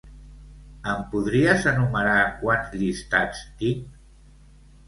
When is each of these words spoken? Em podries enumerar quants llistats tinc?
Em 0.93 1.03
podries 1.11 1.67
enumerar 1.73 2.17
quants 2.39 2.73
llistats 2.81 3.45
tinc? 3.61 3.93